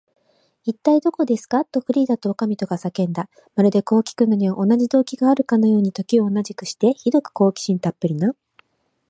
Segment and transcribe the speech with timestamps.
[0.65, 3.29] 「いったい、どこですか？」と、フリーダとおかみとが叫んだ。
[3.53, 8.33] まるで、こうきくのには同じ動機があるかのように、時を同じくして、ひどく好奇心たっぷりな